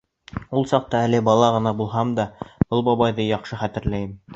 Ул 0.59 0.65
саҡта 0.71 1.01
әле 1.09 1.21
бала 1.29 1.51
ғына 1.57 1.75
булһам 1.83 2.17
да, 2.21 2.29
был 2.55 2.87
бабайҙы 2.93 3.33
яҡшы 3.35 3.67
хәтерләйем. 3.67 4.23